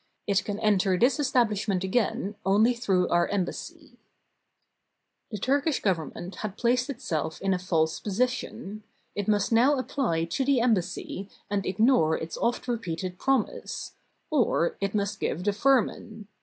[0.25, 3.99] It can enter this establishment again only through our embassy.
[5.29, 8.81] The Turkish Government had placed itself in a false position.
[9.13, 13.93] It must now apply to the embassy and ignore its oft repeated promise;
[14.31, 16.27] or it must give the firman.